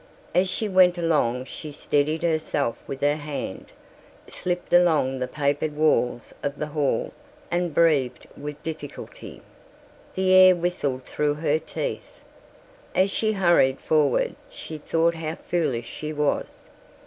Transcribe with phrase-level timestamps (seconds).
[0.33, 3.67] As she went along she steadied herself with her hand,
[4.27, 7.13] slipped along the papered walls of the hall
[7.51, 9.43] and breathed with difficulty.
[10.15, 12.19] The air whistled through her teeth.
[12.95, 16.71] As she hurried forward she thought how foolish she was.